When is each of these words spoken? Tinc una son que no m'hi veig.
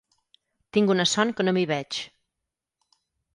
Tinc 0.77 0.93
una 0.93 1.05
son 1.11 1.33
que 1.41 1.45
no 1.45 1.53
m'hi 1.59 1.67
veig. 1.73 2.01